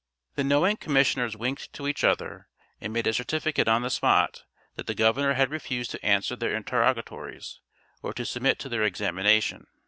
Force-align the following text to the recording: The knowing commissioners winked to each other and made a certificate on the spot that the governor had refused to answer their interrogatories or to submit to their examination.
The 0.33 0.43
knowing 0.43 0.77
commissioners 0.77 1.37
winked 1.37 1.73
to 1.73 1.87
each 1.87 2.03
other 2.03 2.47
and 2.79 2.91
made 2.91 3.05
a 3.05 3.13
certificate 3.13 3.67
on 3.67 3.83
the 3.83 3.91
spot 3.91 4.45
that 4.75 4.87
the 4.87 4.95
governor 4.95 5.35
had 5.35 5.51
refused 5.51 5.91
to 5.91 6.03
answer 6.03 6.35
their 6.35 6.55
interrogatories 6.55 7.59
or 8.01 8.11
to 8.15 8.25
submit 8.25 8.57
to 8.61 8.69
their 8.69 8.81
examination. 8.81 9.67